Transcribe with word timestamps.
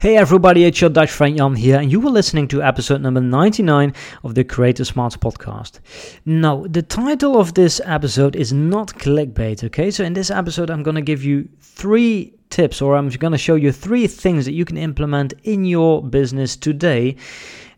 Hey 0.00 0.16
everybody, 0.16 0.64
it's 0.64 0.80
your 0.80 0.88
Dutch 0.88 1.10
friend 1.10 1.36
Jan 1.36 1.54
here, 1.54 1.78
and 1.78 1.92
you 1.92 2.00
are 2.06 2.10
listening 2.10 2.48
to 2.48 2.62
episode 2.62 3.02
number 3.02 3.20
99 3.20 3.92
of 4.24 4.34
the 4.34 4.44
Creator 4.44 4.86
Smarts 4.86 5.14
podcast. 5.14 5.80
Now, 6.24 6.64
the 6.66 6.80
title 6.80 7.38
of 7.38 7.52
this 7.52 7.82
episode 7.84 8.34
is 8.34 8.50
not 8.50 8.94
clickbait, 8.94 9.62
okay? 9.64 9.90
So, 9.90 10.02
in 10.02 10.14
this 10.14 10.30
episode, 10.30 10.70
I'm 10.70 10.82
gonna 10.82 11.02
give 11.02 11.22
you 11.22 11.50
three 11.60 12.32
tips, 12.48 12.80
or 12.80 12.96
I'm 12.96 13.10
gonna 13.10 13.36
show 13.36 13.56
you 13.56 13.72
three 13.72 14.06
things 14.06 14.46
that 14.46 14.54
you 14.54 14.64
can 14.64 14.78
implement 14.78 15.34
in 15.42 15.66
your 15.66 16.02
business 16.02 16.56
today 16.56 17.16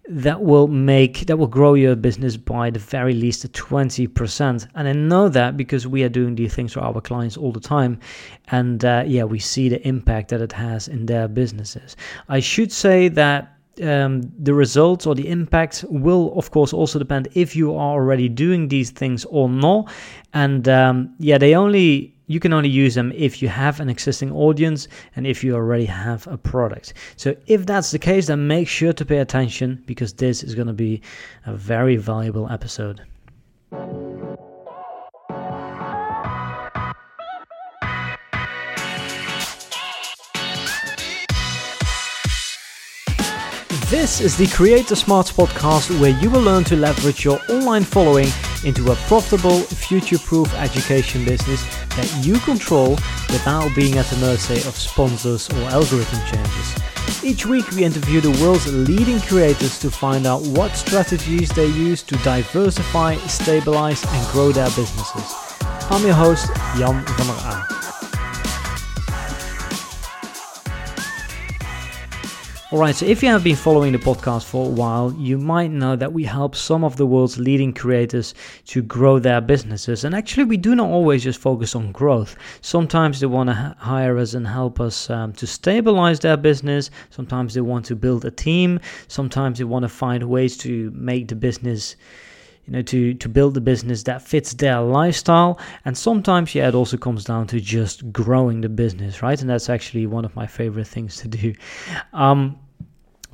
that 0.09 0.43
will 0.43 0.67
make 0.67 1.27
that 1.27 1.37
will 1.37 1.47
grow 1.47 1.75
your 1.75 1.95
business 1.95 2.37
by 2.37 2.71
the 2.71 2.79
very 2.79 3.15
least 3.15 3.51
20% 3.53 4.67
and 4.75 4.89
i 4.89 4.93
know 4.93 5.29
that 5.29 5.57
because 5.57 5.87
we 5.87 6.03
are 6.03 6.09
doing 6.09 6.35
these 6.35 6.53
things 6.55 6.73
for 6.73 6.81
our 6.81 7.01
clients 7.01 7.37
all 7.37 7.53
the 7.53 7.61
time. 7.61 7.99
And 8.49 8.85
uh, 8.85 9.05
yeah 9.07 9.25
we 9.25 9.39
see 9.39 9.69
the 9.69 9.87
impact 9.87 10.31
that 10.31 10.41
it 10.41 10.53
has 10.53 10.89
in 10.89 11.07
their 11.07 11.29
businesses. 11.29 11.97
I 12.29 12.41
should 12.41 12.73
say 12.73 13.09
that 13.09 13.57
um, 13.83 14.23
the 14.39 14.53
results 14.53 15.07
or 15.07 15.15
the 15.15 15.29
impact 15.29 15.85
will 15.89 16.37
of 16.37 16.51
course 16.51 16.73
also 16.73 16.99
depend 16.99 17.29
if 17.35 17.57
you 17.57 17.73
are 17.73 17.93
already 17.93 18.29
doing 18.29 18.69
these 18.69 18.91
things 18.91 19.25
or 19.27 19.49
not. 19.49 19.91
And 20.35 20.69
um, 20.69 21.15
yeah 21.19 21.39
they 21.39 21.55
only 21.55 22.15
you 22.33 22.41
can 22.41 22.53
only 22.53 22.69
use 22.69 22.95
them 22.95 23.13
if 23.15 23.43
you 23.43 23.49
have 23.49 23.79
an 23.79 23.91
existing 23.91 24.33
audience 24.33 24.89
and 25.17 25.27
if 25.27 25.45
you 25.45 25.55
already 25.55 25.85
have 25.85 26.27
a 26.27 26.39
product. 26.39 26.95
So, 27.17 27.37
if 27.47 27.67
that's 27.67 27.91
the 27.91 27.99
case, 27.99 28.29
then 28.29 28.47
make 28.47 28.69
sure 28.69 28.95
to 28.95 29.05
pay 29.05 29.19
attention 29.19 29.83
because 29.87 30.15
this 30.15 30.43
is 30.43 30.55
going 30.55 30.69
to 30.69 30.73
be 30.73 31.03
a 31.45 31.55
very 31.55 31.97
valuable 31.97 32.51
episode. 32.51 33.03
This 43.91 44.23
is 44.23 44.39
the 44.39 44.47
Creator 44.47 44.97
Smarts 44.97 45.31
podcast 45.31 46.01
where 46.01 46.19
you 46.19 46.31
will 46.31 46.41
learn 46.41 46.65
to 46.65 46.77
leverage 46.77 47.27
your 47.27 47.39
online 47.51 47.85
following 47.85 48.29
into 48.65 48.93
a 48.93 48.97
profitable, 49.07 49.61
future 49.63 50.19
proof 50.19 50.53
education 50.55 51.25
business 51.25 51.65
that 51.97 52.11
you 52.25 52.39
control 52.41 52.91
without 53.31 53.75
being 53.75 53.99
at 53.99 54.07
the 54.07 54.17
mercy 54.17 54.57
of 54.69 54.77
sponsors 54.77 55.49
or 55.51 55.63
algorithm 55.71 56.21
changes. 56.31 57.25
Each 57.25 57.47
week, 57.47 57.71
we 57.73 57.85
interview 57.85 58.21
the 58.21 58.31
world's 58.43 58.73
leading 58.73 59.21
creators 59.21 59.79
to 59.81 59.91
find 59.91 60.27
out 60.27 60.43
what 60.43 60.73
strategies 60.73 61.51
they 61.51 61.67
use 61.67 62.03
to 62.05 62.17
diversify, 62.19 63.17
stabilize, 63.27 64.05
and 64.05 64.29
grow 64.29 64.53
their 64.53 64.71
businesses. 64.71 65.35
I'm 65.91 66.05
your 66.05 66.15
host, 66.15 66.47
Jan 66.77 67.05
van 67.05 67.27
der 67.27 67.43
Aan. 67.43 67.82
Alright, 72.73 72.97
so 72.97 73.05
if 73.05 73.23
you 73.23 73.29
have 73.29 73.45
been 73.45 73.55
following 73.55 73.93
the 73.93 73.99
podcast 73.99 74.45
for 74.45 74.65
a 74.65 74.71
while, 74.71 75.13
you 75.19 75.37
might 75.37 75.71
know 75.71 75.95
that 75.95 76.15
we 76.15 76.25
help 76.25 76.57
some 76.57 76.85
of 76.85 76.97
the 76.97 77.05
world's 77.05 77.39
leading 77.39 77.75
creators 77.75 78.33
to 78.69 78.81
grow 78.81 79.19
their 79.19 79.43
businesses. 79.43 80.05
And 80.05 80.15
actually, 80.15 80.45
we 80.45 80.57
do 80.57 80.75
not 80.75 80.89
always 80.89 81.23
just 81.23 81.39
focus 81.39 81.75
on 81.75 81.93
growth. 81.93 82.35
Sometimes 82.63 83.21
they 83.21 83.27
want 83.27 83.51
to 83.51 83.77
hire 83.79 84.17
us 84.17 84.33
and 84.33 84.47
help 84.47 84.81
us 84.81 85.11
um, 85.11 85.35
to 85.35 85.47
stabilize 85.47 86.21
their 86.21 86.39
business. 86.39 86.91
Sometimes 87.11 87.53
they 87.53 87.61
want 87.61 87.85
to 87.85 87.95
build 87.95 88.25
a 88.25 88.31
team. 88.31 88.81
Sometimes 89.07 89.59
they 89.59 89.65
want 89.65 89.83
to 89.83 89.91
find 89.91 90.25
ways 90.25 90.57
to 90.57 90.91
make 90.93 91.29
the 91.29 91.37
business 91.37 91.97
you 92.67 92.73
know 92.73 92.83
to 92.83 93.15
to 93.15 93.29
build 93.29 93.57
a 93.57 93.61
business 93.61 94.03
that 94.05 94.23
fits 94.23 94.55
their 94.55 94.81
lifestyle. 94.81 95.59
And 95.85 95.97
sometimes 95.97 96.55
yeah 96.55 96.69
it 96.69 96.75
also 96.75 96.97
comes 96.97 97.25
down 97.25 97.47
to 97.49 97.61
just 97.61 98.13
growing 98.13 98.61
the 98.61 98.69
business 98.69 99.23
right? 99.23 99.41
And 99.41 99.49
that's 99.51 99.69
actually 99.69 100.07
one 100.07 100.25
of 100.25 100.35
my 100.37 100.47
favorite 100.47 100.87
things 100.87 101.17
to 101.19 101.29
do. 101.29 101.55
Um, 102.13 102.59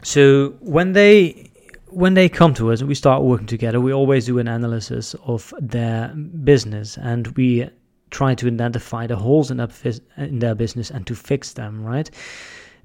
so 0.02 0.54
when 0.60 0.92
they 0.92 1.50
when 1.90 2.14
they 2.14 2.28
come 2.28 2.54
to 2.54 2.70
us 2.70 2.80
and 2.80 2.88
we 2.88 2.94
start 2.94 3.22
working 3.22 3.46
together, 3.46 3.80
we 3.80 3.92
always 3.92 4.26
do 4.26 4.38
an 4.38 4.48
analysis 4.48 5.14
of 5.24 5.52
their 5.58 6.08
business. 6.08 6.96
And 6.98 7.28
we 7.28 7.68
try 8.10 8.34
to 8.34 8.46
identify 8.46 9.06
the 9.06 9.16
holes 9.16 9.50
in 9.50 9.58
their, 9.58 9.68
in 10.16 10.38
their 10.38 10.54
business 10.54 10.90
and 10.90 11.06
to 11.06 11.14
fix 11.14 11.52
them, 11.52 11.84
right? 11.84 12.10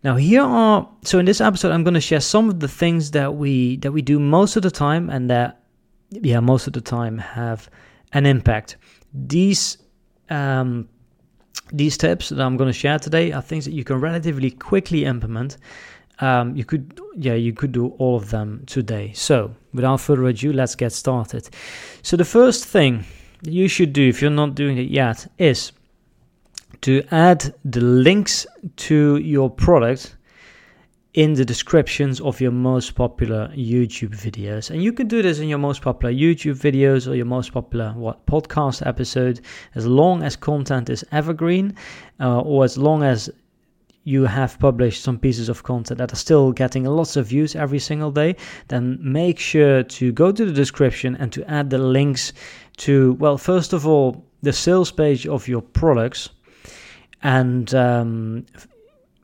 Now 0.04 0.18
here 0.18 0.42
are 0.42 0.90
so 1.04 1.18
in 1.20 1.26
this 1.26 1.40
episode 1.40 1.72
I'm 1.72 1.84
going 1.84 1.94
to 1.94 2.02
share 2.02 2.20
some 2.20 2.50
of 2.50 2.60
the 2.60 2.68
things 2.68 3.12
that 3.12 3.36
we 3.36 3.78
that 3.78 3.94
we 3.94 4.02
do 4.02 4.20
most 4.20 4.58
of 4.58 4.64
the 4.64 4.72
time 4.72 5.10
and 5.10 5.30
that 5.30 5.63
yeah 6.22 6.40
most 6.40 6.68
of 6.68 6.74
the 6.74 6.82
time 6.82 7.18
have 7.18 7.70
an 8.14 8.26
impact. 8.26 8.78
These 9.14 9.78
um, 10.30 10.88
these 11.72 11.98
tips 11.98 12.30
that 12.30 12.40
I'm 12.40 12.58
going 12.58 12.70
to 12.70 12.78
share 12.78 13.00
today 13.00 13.32
are 13.32 13.42
things 13.42 13.66
that 13.66 13.74
you 13.74 13.84
can 13.84 14.00
relatively 14.00 14.52
quickly 14.52 15.06
implement. 15.06 15.58
Um, 16.20 16.56
you 16.56 16.64
could 16.64 17.00
yeah 17.16 17.34
you 17.34 17.54
could 17.54 17.72
do 17.72 17.88
all 17.98 18.16
of 18.16 18.30
them 18.30 18.64
today. 18.66 19.12
So 19.14 19.54
without 19.74 20.00
further 20.00 20.26
ado 20.26 20.54
let's 20.54 20.76
get 20.76 20.92
started. 20.92 21.50
So 22.02 22.18
the 22.18 22.26
first 22.26 22.66
thing 22.66 23.06
you 23.42 23.68
should 23.68 23.94
do 23.94 24.08
if 24.08 24.22
you're 24.22 24.32
not 24.32 24.56
doing 24.56 24.78
it 24.78 24.90
yet 24.90 25.28
is 25.38 25.72
to 26.82 27.04
add 27.12 27.54
the 27.66 27.82
links 27.82 28.46
to 28.76 29.18
your 29.18 29.50
product 29.50 30.16
in 31.14 31.34
the 31.34 31.46
descriptions 31.46 32.20
of 32.22 32.42
your 32.42 32.52
most 32.52 32.96
popular 32.96 33.48
YouTube 33.50 34.16
videos. 34.16 34.72
And 34.72 34.84
you 34.84 34.92
can 34.92 35.08
do 35.08 35.22
this 35.22 35.40
in 35.40 35.48
your 35.48 35.60
most 35.60 35.82
popular 35.82 36.12
YouTube 36.14 36.60
videos 36.60 37.08
or 37.08 37.14
your 37.14 37.26
most 37.26 37.54
popular 37.54 37.94
what 37.96 38.26
podcast 38.26 38.86
episode 38.86 39.42
as 39.76 39.86
long 39.86 40.24
as 40.24 40.36
content 40.36 40.90
is 40.90 41.06
evergreen 41.12 41.76
uh, 42.20 42.42
or 42.42 42.64
as 42.64 42.78
long 42.78 43.04
as 43.04 43.30
you 44.06 44.26
have 44.26 44.58
published 44.60 45.04
some 45.04 45.18
pieces 45.18 45.50
of 45.50 45.64
content 45.64 45.98
that 46.00 46.12
are 46.12 46.18
still 46.18 46.52
getting 46.52 46.84
lots 46.84 47.16
of 47.16 47.28
views 47.28 47.56
every 47.56 47.80
single 47.80 48.12
day, 48.12 48.36
then 48.68 48.98
make 49.00 49.40
sure 49.40 49.84
to 49.84 50.12
go 50.12 50.32
to 50.32 50.46
the 50.46 50.52
description 50.52 51.16
and 51.18 51.32
to 51.32 51.50
add 51.50 51.70
the 51.70 51.78
links 51.78 52.34
to, 52.76 53.14
well, 53.14 53.38
first 53.38 53.72
of 53.72 53.88
all, 53.88 54.26
the 54.42 54.52
sales 54.52 54.92
page 54.92 55.26
of 55.26 55.48
your 55.48 55.62
products 55.62 56.30
and 57.22 57.74
um, 57.74 58.46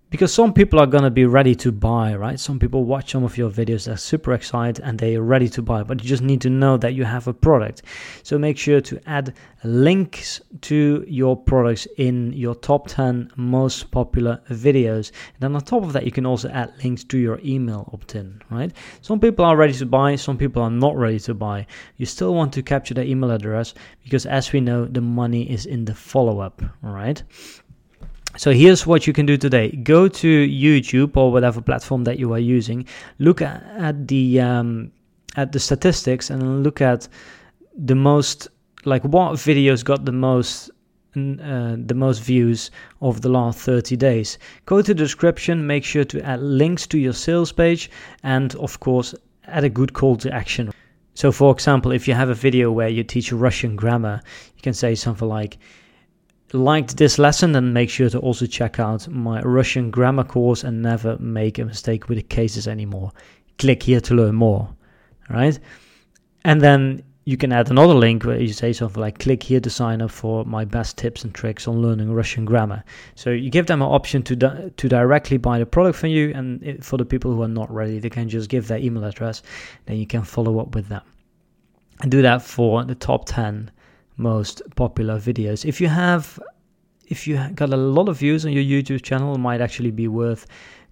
because 0.09 0.34
some 0.34 0.53
people 0.53 0.80
are 0.80 0.88
going 0.88 1.03
to 1.03 1.12
be 1.12 1.25
ready 1.25 1.53
to 1.53 1.72
buy, 1.72 2.16
right? 2.16 2.40
Some 2.40 2.58
people 2.58 2.84
watch 2.84 3.12
some 3.12 3.24
of 3.24 3.38
your 3.38 3.52
videos, 3.52 3.86
they're 3.86 3.97
super 3.97 4.34
excited 4.34 4.84
and 4.84 4.97
they're 4.97 5.22
ready 5.22 5.47
to 5.50 5.62
buy, 5.62 5.84
but 5.84 6.02
you 6.02 6.09
just 6.09 6.24
need 6.24 6.42
to 6.42 6.50
know 6.50 6.78
that 6.78 6.96
you 6.96 7.03
have 7.03 7.28
a 7.28 7.34
product. 7.34 7.84
So 8.24 8.40
make 8.40 8.58
sure 8.58 8.81
to 8.81 9.00
add 9.08 9.36
links 9.64 10.42
to 10.62 11.06
your 11.08 11.38
products 11.38 11.88
in 11.98 12.34
your 12.34 12.56
top 12.56 12.88
10 12.88 13.34
most 13.36 13.92
popular 13.92 14.42
videos. 14.50 15.12
And 15.34 15.42
then 15.42 15.56
on 15.56 15.62
top 15.62 15.84
of 15.84 15.94
that, 15.94 16.06
you 16.06 16.12
can 16.12 16.25
also 16.25 16.50
add 16.50 16.74
links 16.84 17.03
to 17.06 17.18
your 17.18 17.40
email 17.44 17.90
opt 17.94 18.16
in, 18.16 18.42
right? 18.50 18.72
Some 19.02 19.19
people 19.19 19.46
are 19.46 19.56
ready 19.56 19.74
to 19.74 19.86
buy, 19.86 20.16
some 20.16 20.38
people 20.38 20.64
are 20.64 20.72
not 20.72 20.96
ready 20.96 21.19
to 21.19 21.36
buy. 21.36 21.68
You 21.98 22.08
still 22.08 22.34
want 22.34 22.52
to 22.53 22.64
capture 22.64 22.96
their 22.96 23.06
email 23.06 23.30
address 23.30 23.75
because, 24.03 24.25
as 24.25 24.52
we 24.52 24.59
know, 24.59 24.86
the 24.86 25.02
money 25.02 25.50
is 25.50 25.68
in 25.68 25.86
the 25.86 25.94
follow 25.94 26.40
up, 26.40 26.64
right? 26.81 27.22
So 28.38 28.51
here's 28.51 28.85
what 28.85 29.07
you 29.07 29.13
can 29.13 29.25
do 29.25 29.38
today. 29.38 29.72
Go 29.72 30.07
to 30.07 30.47
YouTube 30.47 31.17
or 31.17 31.31
whatever 31.31 31.62
platform 31.62 32.03
that 32.06 32.19
you 32.19 32.31
are 32.34 32.40
using. 32.40 32.85
Look 33.17 33.41
at, 33.41 34.07
the 34.07 34.40
um, 34.40 34.91
at 35.35 35.51
the 35.51 35.59
statistics 35.59 36.29
and 36.29 36.63
look 36.63 36.81
at 36.81 37.07
the 37.75 37.95
most 37.95 38.47
like 38.85 39.03
what 39.03 39.34
videos 39.34 39.84
got 39.84 40.06
the 40.06 40.12
most 40.12 40.69
uh, 41.16 41.75
the 41.78 41.95
most 41.95 42.22
views 42.22 42.69
over 43.01 43.19
the 43.19 43.29
last 43.29 43.59
30 43.59 43.95
days. 43.97 44.38
Go 44.68 44.81
to 44.81 44.94
the 44.94 44.94
description, 44.94 45.66
make 45.66 45.84
sure 45.84 46.03
to 46.06 46.22
add 46.22 46.39
links 46.39 46.85
to 46.88 47.00
your 47.00 47.13
sales 47.13 47.51
page, 47.51 47.89
and 48.23 48.53
of 48.56 48.79
course, 48.79 49.16
add 49.47 49.63
a 49.63 49.69
good 49.69 49.94
call 49.94 50.16
to 50.18 50.31
action. 50.31 50.72
So, 51.16 51.31
for 51.31 51.51
example, 51.51 51.91
if 51.91 52.07
you 52.07 52.13
have 52.13 52.29
a 52.29 52.35
video 52.35 52.72
where 52.72 52.88
you 52.88 53.03
teach 53.03 53.34
Russian 53.34 53.75
grammar, 53.75 54.22
you 54.56 54.62
can 54.62 54.73
say 54.73 54.94
something 54.94 55.28
like, 55.28 55.57
liked 56.54 56.98
this 56.98 57.20
lesson, 57.20 57.52
then 57.52 57.74
make 57.74 57.90
sure 57.90 58.10
to 58.10 58.20
also 58.20 58.46
check 58.46 58.80
out 58.80 59.08
my 59.08 59.42
Russian 59.42 59.92
grammar 59.92 60.24
course 60.24 60.64
and 60.64 60.82
never 60.82 61.18
make 61.20 61.60
a 61.60 61.66
mistake 61.66 62.10
with 62.10 62.18
the 62.18 62.24
cases 62.24 62.68
anymore. 62.68 63.12
Click 63.57 63.84
here 63.84 64.01
to 64.01 64.16
learn 64.16 64.36
more. 64.36 64.69
Right? 65.30 65.60
And 66.44 66.62
then 66.62 67.04
you 67.30 67.38
can 67.38 67.51
add 67.51 67.69
another 67.69 67.94
link 67.94 68.25
where 68.25 68.42
you 68.42 68.51
say 68.51 68.74
something 68.74 69.00
like 69.00 69.19
click 69.19 69.44
here 69.44 69.60
to 69.60 69.69
sign 69.69 70.01
up 70.01 70.10
for 70.10 70.44
my 70.46 70.66
best 70.66 70.98
tips 70.98 71.24
and 71.24 71.31
tricks 71.31 71.68
on 71.68 71.80
learning 71.80 72.12
Russian 72.12 72.44
grammar. 72.44 72.84
So 73.13 73.30
you 73.30 73.52
give 73.52 73.68
them 73.68 73.84
an 73.84 73.88
option 73.88 74.24
to 74.24 74.36
di- 74.36 74.72
to 74.75 74.90
directly 74.90 75.38
buy 75.38 75.60
the 75.60 75.68
product 75.68 76.00
from 76.00 76.10
you 76.10 76.31
and 76.34 76.63
it, 76.63 76.84
for 76.84 76.98
the 76.98 77.06
people 77.06 77.31
who 77.31 77.44
are 77.44 77.48
not 77.48 77.69
ready 77.72 78.00
they 78.00 78.10
can 78.10 78.30
just 78.30 78.50
give 78.50 78.68
their 78.68 78.80
email 78.80 79.04
address 79.04 79.44
then 79.86 79.98
you 79.98 80.07
can 80.07 80.24
follow 80.24 80.60
up 80.60 80.74
with 80.74 80.88
them. 80.88 81.04
And 82.02 82.10
do 82.10 82.24
that 82.24 82.42
for 82.42 82.84
the 82.84 82.95
top 82.95 83.25
10 83.28 83.69
most 84.19 84.62
popular 84.75 85.18
videos. 85.18 85.66
If 85.66 85.81
you 85.81 85.88
have 85.88 86.39
if 87.07 87.27
you 87.27 87.39
got 87.56 87.74
a 87.74 87.77
lot 87.77 88.07
of 88.07 88.18
views 88.18 88.45
on 88.45 88.51
your 88.51 88.63
YouTube 88.63 89.01
channel, 89.01 89.33
it 89.33 89.39
might 89.39 89.62
actually 89.62 89.92
be 89.92 90.07
worth 90.07 90.45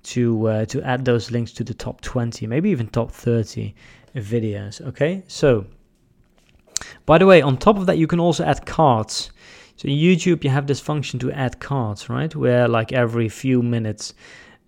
to 0.03 0.47
uh, 0.47 0.65
to 0.65 0.81
add 0.83 1.05
those 1.05 1.29
links 1.31 1.51
to 1.53 1.63
the 1.63 1.73
top 1.73 2.01
20, 2.01 2.47
maybe 2.47 2.69
even 2.69 2.87
top 2.87 3.11
30 3.11 3.75
videos. 4.15 4.81
Okay, 4.81 5.23
so 5.27 5.65
by 7.05 7.17
the 7.17 7.25
way, 7.25 7.41
on 7.41 7.57
top 7.57 7.77
of 7.77 7.85
that, 7.85 7.97
you 7.97 8.07
can 8.07 8.19
also 8.19 8.43
add 8.43 8.65
cards. 8.65 9.31
So 9.75 9.87
in 9.87 9.95
YouTube, 9.95 10.43
you 10.43 10.49
have 10.49 10.65
this 10.65 10.79
function 10.79 11.19
to 11.19 11.31
add 11.31 11.59
cards, 11.59 12.09
right? 12.09 12.35
Where 12.35 12.67
like 12.67 12.91
every 12.93 13.29
few 13.29 13.61
minutes, 13.61 14.13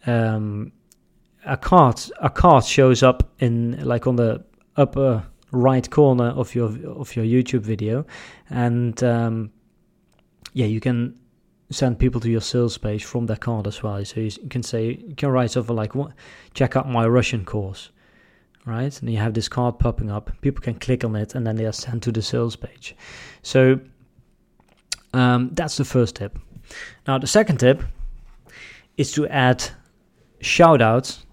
um, 0.06 0.72
a 1.46 1.58
card 1.58 2.00
a 2.22 2.30
card 2.30 2.66
shows 2.66 3.02
up 3.02 3.32
in 3.40 3.80
like 3.84 4.06
on 4.06 4.18
the 4.18 4.44
upper 4.76 5.26
right 5.52 5.90
corner 5.90 6.30
of 6.30 6.56
your 6.56 6.68
of 6.68 7.16
your 7.16 7.26
YouTube 7.26 7.62
video, 7.62 8.06
and 8.50 9.02
um, 9.04 9.52
yeah, 10.54 10.66
you 10.66 10.80
can 10.80 11.20
send 11.72 12.00
people 12.00 12.20
to 12.22 12.30
your 12.30 12.42
sales 12.42 12.78
page 12.78 13.06
from 13.06 13.28
that 13.28 13.42
card 13.42 13.68
as 13.68 13.84
well. 13.84 14.04
So 14.04 14.20
you 14.20 14.32
can 14.50 14.64
say 14.64 14.98
you 15.08 15.16
can 15.16 15.30
write 15.30 15.56
over 15.56 15.74
like 15.74 15.94
check 16.54 16.76
out 16.76 16.90
my 16.90 17.06
Russian 17.06 17.46
course, 17.46 17.92
right? 18.66 19.00
And 19.00 19.10
you 19.10 19.18
have 19.18 19.34
this 19.34 19.48
card 19.48 19.80
popping 19.80 20.10
up. 20.10 20.32
People 20.42 20.62
can 20.62 20.76
click 20.76 21.04
on 21.04 21.16
it 21.16 21.36
and 21.36 21.46
then 21.46 21.56
they 21.56 21.66
are 21.66 21.74
sent 21.74 22.04
to 22.04 22.12
the 22.12 22.22
sales 22.22 22.56
page. 22.56 22.96
So 23.44 23.80
um, 25.14 25.52
that's 25.54 25.78
the 25.78 25.86
first 25.86 26.16
tip. 26.16 26.40
Now 27.08 27.18
the 27.18 27.28
second 27.28 27.60
tip 27.60 27.84
is 28.98 29.12
to 29.14 29.28
add 29.28 29.64
shout 30.42 30.82
outs 30.82 31.26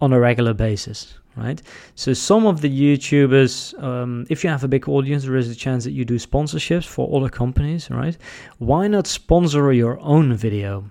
on 0.00 0.12
a 0.12 0.18
regular 0.18 0.54
basis 0.54 1.14
right? 1.36 1.60
So 1.94 2.12
some 2.12 2.46
of 2.46 2.60
the 2.60 2.70
YouTubers, 2.70 3.80
um, 3.82 4.26
if 4.30 4.44
you 4.44 4.50
have 4.50 4.64
a 4.64 4.68
big 4.68 4.88
audience, 4.88 5.24
there 5.24 5.36
is 5.36 5.50
a 5.50 5.54
chance 5.54 5.84
that 5.84 5.92
you 5.92 6.04
do 6.04 6.18
sponsorships 6.18 6.86
for 6.86 7.16
other 7.16 7.28
companies, 7.28 7.90
right? 7.90 8.16
Why 8.58 8.88
not 8.88 9.06
sponsor 9.06 9.72
your 9.72 9.98
own 10.00 10.34
video? 10.34 10.90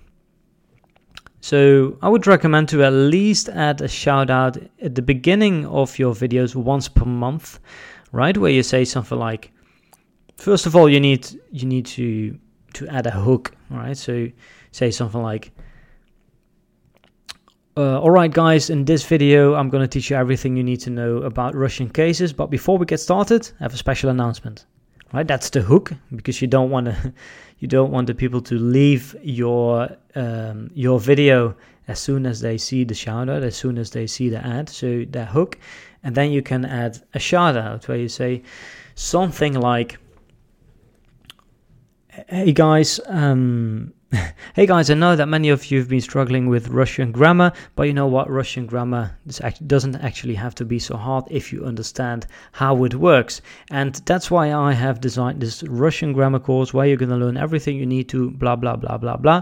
So 1.44 1.98
I 2.02 2.08
would 2.08 2.26
recommend 2.26 2.70
to 2.70 2.84
at 2.84 2.94
least 2.94 3.50
add 3.50 3.82
a 3.82 3.88
shout 3.88 4.30
out 4.30 4.58
at 4.82 4.96
the 4.96 5.02
beginning 5.02 5.66
of 5.66 6.00
your 6.00 6.14
videos 6.14 6.56
once 6.56 6.88
per 6.88 7.04
month, 7.04 7.60
right? 8.14 8.38
Where 8.38 8.52
you 8.52 8.64
say 8.64 8.86
something 8.86 9.18
like, 9.18 9.52
first 10.38 10.66
of 10.66 10.76
all, 10.76 10.88
you 10.88 11.02
need 11.02 11.28
you 11.52 11.68
need 11.68 11.86
to 11.98 12.40
to 12.76 12.88
add 12.88 13.08
a 13.08 13.12
hook, 13.12 13.52
right? 13.70 13.98
So 13.98 14.30
say 14.72 14.90
something 14.90 15.22
like 15.22 15.52
uh, 17.76 18.00
Alright 18.00 18.32
guys, 18.32 18.70
in 18.70 18.86
this 18.86 19.04
video 19.04 19.56
I'm 19.56 19.70
going 19.70 19.82
to 19.82 19.88
teach 19.88 20.10
you 20.10 20.16
everything 20.16 20.56
you 20.56 20.64
need 20.64 20.80
to 20.82 20.90
know 20.90 21.18
about 21.18 21.56
Russian 21.56 21.90
cases, 21.90 22.32
but 22.32 22.48
before 22.48 22.78
we 22.78 22.86
get 22.86 23.00
started, 23.00 23.50
I 23.60 23.64
have 23.64 23.74
a 23.74 23.78
special 23.78 24.10
announcement. 24.10 24.66
Right, 25.12 25.28
that's 25.28 25.50
the 25.52 25.62
hook 25.62 25.92
because 26.16 26.42
you 26.42 26.48
don't 26.48 26.72
want 26.72 26.88
to, 26.88 27.14
you 27.60 27.68
don't 27.68 27.92
want 27.92 28.08
the 28.08 28.16
people 28.16 28.42
to 28.42 28.56
leave 28.56 29.16
your 29.22 29.90
um, 30.16 30.72
your 30.74 31.00
video 31.00 31.56
as 31.88 32.00
soon 32.00 32.26
as 32.26 32.42
they 32.42 32.58
see 32.58 32.84
the 32.84 32.96
shout 32.96 33.30
out, 33.30 33.44
as 33.44 33.56
soon 33.56 33.78
as 33.78 33.92
they 33.92 34.08
see 34.08 34.30
the 34.30 34.44
ad. 34.44 34.70
So 34.70 35.06
that 35.12 35.28
hook, 35.28 35.60
and 36.04 36.16
then 36.16 36.32
you 36.32 36.42
can 36.42 36.66
add 36.66 37.00
a 37.14 37.20
shout 37.20 37.56
out 37.56 37.88
where 37.88 37.98
you 37.98 38.10
say 38.10 38.42
something 38.96 39.54
like, 39.54 40.00
"Hey 42.28 42.52
guys, 42.52 43.00
um, 43.06 43.94
hey 44.54 44.68
guys, 44.68 44.90
I 44.90 44.94
know 44.94 45.16
that 45.16 45.28
many 45.28 45.50
of 45.50 45.72
you 45.72 45.80
have 45.80 45.90
been 45.90 46.02
struggling 46.02 46.48
with 46.48 46.68
Russian 46.68 47.12
grammar, 47.12 47.52
but 47.76 47.84
you 47.84 47.94
know 47.94 48.06
what? 48.06 48.30
Russian 48.30 48.66
grammar 48.66 49.18
doesn't 49.66 49.96
actually 49.96 50.36
have 50.36 50.54
to 50.56 50.66
be 50.66 50.78
so 50.78 50.98
hard 50.98 51.26
if 51.32 51.52
you 51.52 51.66
understand 51.66 52.28
how 52.52 52.84
it 52.84 52.96
works. 52.96 53.42
And 53.72 53.96
that's 54.06 54.30
why 54.30 54.54
I 54.54 54.74
have 54.74 55.02
designed 55.02 55.42
this 55.42 55.64
Russian 55.64 56.14
grammar 56.14 56.40
course 56.40 56.74
where 56.74 56.86
you're 56.86 56.98
going 56.98 57.10
to 57.10 57.18
learn 57.18 57.38
everything 57.38 57.78
you 57.78 57.86
need 57.86 58.10
to, 58.10 58.30
blah, 58.32 58.56
blah, 58.56 58.76
blah, 58.76 58.98
blah, 58.98 59.18
blah. 59.18 59.42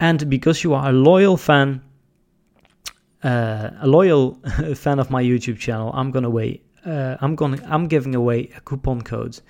And 0.00 0.30
because 0.30 0.64
you 0.64 0.72
are 0.74 0.88
a 0.88 0.92
loyal 0.92 1.36
fan, 1.36 1.82
uh, 3.22 3.70
a 3.80 3.86
loyal 3.86 4.34
fan 4.74 4.98
of 4.98 5.10
my 5.10 5.22
YouTube 5.22 5.58
channel, 5.58 5.90
I'm 5.94 6.10
gonna 6.10 6.30
wait. 6.30 6.64
Uh, 6.84 7.16
I'm 7.20 7.34
gonna 7.34 7.58
I'm 7.66 7.88
giving 7.88 8.14
away 8.14 8.50
a 8.56 8.60
coupon 8.60 9.02
code. 9.02 9.40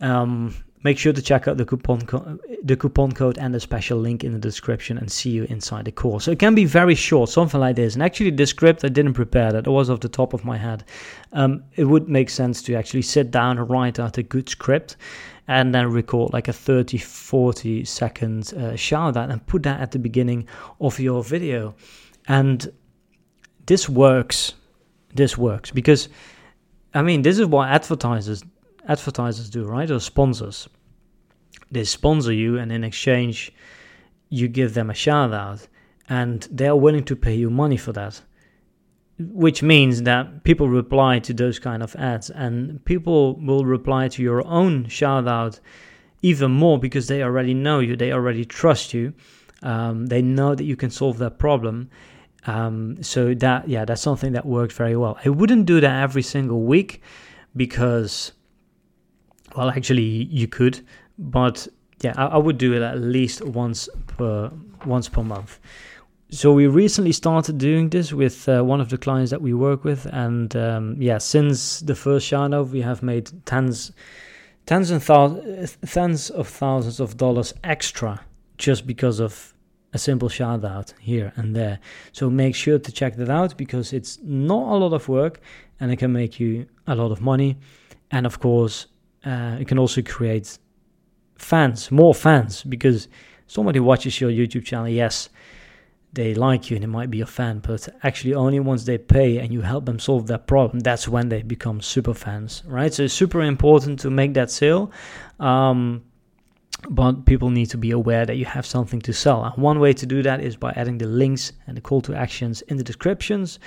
Um, 0.00 0.54
Make 0.86 0.98
sure 0.98 1.12
to 1.12 1.20
check 1.20 1.48
out 1.48 1.56
the 1.56 1.64
coupon 1.64 2.02
co- 2.02 2.38
the 2.62 2.76
coupon 2.76 3.10
code 3.10 3.38
and 3.38 3.52
the 3.52 3.58
special 3.58 3.98
link 3.98 4.22
in 4.22 4.32
the 4.32 4.38
description 4.38 4.98
and 4.98 5.10
see 5.10 5.30
you 5.30 5.42
inside 5.50 5.84
the 5.84 5.90
course. 5.90 6.22
So 6.22 6.30
it 6.30 6.38
can 6.38 6.54
be 6.54 6.64
very 6.64 6.94
short, 6.94 7.28
something 7.28 7.58
like 7.58 7.74
this. 7.74 7.94
And 7.94 8.04
actually, 8.04 8.30
the 8.30 8.46
script 8.46 8.84
I 8.84 8.88
didn't 8.88 9.14
prepare 9.14 9.50
that; 9.50 9.66
it 9.66 9.70
was 9.70 9.90
off 9.90 9.98
the 9.98 10.08
top 10.08 10.32
of 10.32 10.44
my 10.44 10.56
head. 10.56 10.84
Um, 11.32 11.64
it 11.74 11.86
would 11.86 12.08
make 12.08 12.30
sense 12.30 12.62
to 12.62 12.76
actually 12.76 13.02
sit 13.02 13.32
down 13.32 13.58
and 13.58 13.68
write 13.68 13.98
out 13.98 14.16
a 14.16 14.22
good 14.22 14.48
script 14.48 14.96
and 15.48 15.74
then 15.74 15.90
record 15.90 16.32
like 16.32 16.46
a 16.46 16.52
30 16.52 16.98
40 16.98 17.84
second 17.84 18.54
uh, 18.54 18.76
shout 18.76 19.16
out 19.16 19.28
and 19.28 19.44
put 19.48 19.64
that 19.64 19.80
at 19.80 19.90
the 19.90 19.98
beginning 19.98 20.46
of 20.80 21.00
your 21.00 21.24
video 21.24 21.74
and 22.28 22.72
this 23.66 23.88
works 23.88 24.54
this 25.14 25.36
works 25.36 25.70
because 25.70 26.08
i 26.94 27.02
mean 27.02 27.22
this 27.22 27.38
is 27.38 27.46
what 27.46 27.68
advertisers 27.68 28.44
advertisers 28.88 29.50
do 29.50 29.64
right 29.64 29.90
or 29.90 30.00
sponsors 30.00 30.68
they 31.70 31.84
sponsor 31.84 32.32
you 32.32 32.58
and 32.58 32.70
in 32.72 32.84
exchange 32.84 33.52
you 34.28 34.48
give 34.48 34.74
them 34.74 34.90
a 34.90 34.94
shout 34.94 35.32
out 35.32 35.66
and 36.08 36.48
they're 36.50 36.76
willing 36.76 37.04
to 37.04 37.16
pay 37.16 37.34
you 37.34 37.50
money 37.50 37.76
for 37.76 37.92
that. 37.92 38.22
Which 39.18 39.62
means 39.62 40.02
that 40.02 40.44
people 40.44 40.68
reply 40.68 41.20
to 41.20 41.32
those 41.32 41.58
kind 41.58 41.82
of 41.82 41.96
ads 41.96 42.28
and 42.30 42.84
people 42.84 43.36
will 43.36 43.64
reply 43.64 44.08
to 44.08 44.22
your 44.22 44.46
own 44.46 44.88
shout 44.88 45.26
out 45.26 45.58
even 46.22 46.50
more 46.50 46.78
because 46.78 47.08
they 47.08 47.22
already 47.22 47.54
know 47.54 47.80
you 47.80 47.96
they 47.96 48.12
already 48.12 48.44
trust 48.44 48.92
you 48.92 49.14
um, 49.62 50.06
they 50.06 50.22
know 50.22 50.54
that 50.54 50.64
you 50.64 50.76
can 50.76 50.90
solve 50.90 51.18
that 51.18 51.38
problem. 51.38 51.90
Um, 52.46 53.02
so 53.02 53.34
that 53.34 53.68
yeah 53.68 53.84
that's 53.84 54.02
something 54.02 54.32
that 54.32 54.46
works 54.46 54.74
very 54.74 54.96
well. 54.96 55.18
I 55.24 55.30
wouldn't 55.30 55.66
do 55.66 55.80
that 55.80 56.02
every 56.02 56.22
single 56.22 56.62
week 56.62 57.02
because 57.56 58.32
well 59.56 59.70
actually 59.70 60.24
you 60.30 60.46
could 60.46 60.86
but 61.18 61.68
yeah, 62.02 62.14
I, 62.16 62.26
I, 62.26 62.36
would 62.36 62.58
do 62.58 62.74
it 62.74 62.82
at 62.82 62.98
least 62.98 63.42
once 63.42 63.88
per 64.06 64.50
once 64.84 65.08
per 65.08 65.22
month. 65.22 65.58
So 66.30 66.52
we 66.52 66.66
recently 66.66 67.12
started 67.12 67.58
doing 67.58 67.88
this 67.88 68.12
with 68.12 68.48
uh, 68.48 68.62
one 68.62 68.80
of 68.80 68.88
the 68.88 68.98
clients 68.98 69.30
that 69.30 69.40
we 69.40 69.54
work 69.54 69.84
with, 69.84 70.06
and 70.06 70.54
um, 70.56 70.96
yeah, 71.00 71.18
since 71.18 71.80
the 71.80 71.94
first 71.94 72.32
out, 72.32 72.68
we 72.68 72.80
have 72.80 73.02
made 73.02 73.30
tens, 73.46 73.92
tens 74.66 74.90
and 74.90 75.02
thousands, 75.02 75.78
tens 75.88 76.30
of 76.30 76.48
thousands 76.48 76.98
of 77.00 77.16
dollars 77.16 77.54
extra 77.62 78.20
just 78.58 78.86
because 78.86 79.20
of 79.20 79.54
a 79.92 79.98
simple 79.98 80.28
shout 80.28 80.64
out 80.64 80.92
here 81.00 81.32
and 81.36 81.54
there. 81.54 81.78
So 82.12 82.28
make 82.28 82.54
sure 82.56 82.78
to 82.78 82.92
check 82.92 83.16
that 83.16 83.30
out 83.30 83.56
because 83.56 83.92
it's 83.92 84.18
not 84.22 84.74
a 84.74 84.76
lot 84.76 84.92
of 84.92 85.08
work 85.08 85.40
and 85.78 85.92
it 85.92 85.96
can 85.96 86.12
make 86.12 86.40
you 86.40 86.66
a 86.88 86.94
lot 86.96 87.12
of 87.12 87.20
money, 87.20 87.56
and 88.10 88.26
of 88.26 88.40
course, 88.40 88.86
uh, 89.24 89.56
it 89.60 89.68
can 89.68 89.78
also 89.78 90.02
create 90.02 90.58
fans, 91.38 91.90
more 91.90 92.14
fans, 92.14 92.62
because 92.62 93.08
somebody 93.46 93.80
watches 93.80 94.20
your 94.20 94.30
YouTube 94.30 94.64
channel, 94.64 94.88
yes, 94.88 95.28
they 96.12 96.34
like 96.34 96.70
you 96.70 96.76
and 96.76 96.82
they 96.82 96.88
might 96.88 97.10
be 97.10 97.20
a 97.20 97.26
fan, 97.26 97.60
but 97.60 97.88
actually 98.02 98.34
only 98.34 98.58
once 98.58 98.84
they 98.84 98.98
pay 98.98 99.38
and 99.38 99.52
you 99.52 99.60
help 99.60 99.84
them 99.84 99.98
solve 99.98 100.26
that 100.26 100.46
problem, 100.46 100.80
that's 100.80 101.06
when 101.06 101.28
they 101.28 101.42
become 101.42 101.80
super 101.80 102.14
fans, 102.14 102.62
right? 102.66 102.92
So 102.92 103.04
it's 103.04 103.14
super 103.14 103.42
important 103.42 104.00
to 104.00 104.10
make 104.10 104.34
that 104.34 104.50
sale. 104.50 104.90
Um, 105.38 106.04
but 106.88 107.26
people 107.26 107.50
need 107.50 107.66
to 107.66 107.78
be 107.78 107.90
aware 107.90 108.26
that 108.26 108.36
you 108.36 108.44
have 108.44 108.64
something 108.66 109.00
to 109.02 109.12
sell. 109.12 109.44
And 109.44 109.56
one 109.62 109.78
way 109.78 109.92
to 109.94 110.06
do 110.06 110.22
that 110.22 110.40
is 110.40 110.56
by 110.56 110.72
adding 110.76 110.98
the 110.98 111.06
links 111.06 111.52
and 111.66 111.76
the 111.76 111.80
call 111.80 112.00
to 112.02 112.14
actions 112.14 112.62
in 112.62 112.76
the 112.76 112.84
descriptions 112.84 113.58